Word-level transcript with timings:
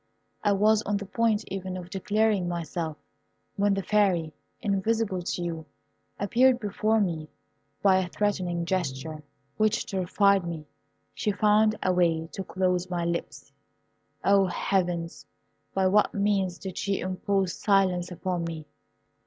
I 0.43 0.51
was 0.53 0.81
on 0.81 0.97
the 0.97 1.05
point 1.05 1.43
even 1.49 1.77
of 1.77 1.91
declaring 1.91 2.47
myself, 2.47 2.97
when 3.55 3.75
the 3.75 3.83
Fairy, 3.83 4.33
invisible 4.59 5.21
to 5.21 5.43
you, 5.43 5.65
appeared 6.19 6.59
before 6.59 6.99
me. 6.99 7.29
By 7.83 7.99
a 7.99 8.07
threatening 8.07 8.65
gesture, 8.65 9.21
which 9.57 9.85
terrified 9.85 10.43
me, 10.43 10.65
she 11.13 11.31
found 11.31 11.75
a 11.83 11.93
way 11.93 12.25
to 12.31 12.43
close 12.43 12.89
my 12.89 13.05
lips. 13.05 13.51
O, 14.23 14.47
heavens! 14.47 15.27
by 15.75 15.85
what 15.85 16.15
means 16.15 16.57
did 16.57 16.79
she 16.79 16.99
impose 16.99 17.53
silence 17.53 18.09
upon 18.09 18.43
me? 18.45 18.65